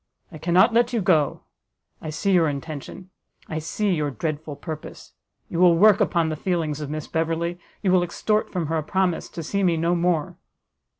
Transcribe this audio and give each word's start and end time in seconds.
I 0.31 0.39
cannot 0.39 0.73
let 0.73 0.93
you 0.93 0.99
go: 0.99 1.41
I 2.01 2.09
see 2.09 2.31
your 2.31 2.49
intention, 2.49 3.11
I 3.47 3.59
see 3.59 3.91
your 3.93 4.09
dreadful 4.09 4.55
purpose; 4.55 5.13
you 5.47 5.59
will 5.59 5.75
work 5.77 6.01
upon 6.01 6.29
the 6.29 6.35
feelings 6.35 6.81
of 6.81 6.89
Miss 6.89 7.05
Beverley, 7.05 7.59
you 7.83 7.91
will 7.91 8.01
extort 8.01 8.49
from 8.51 8.65
her 8.65 8.77
a 8.79 8.83
promise 8.83 9.29
to 9.29 9.43
see 9.43 9.61
me 9.61 9.77
no 9.77 9.93
more!" 9.95 10.37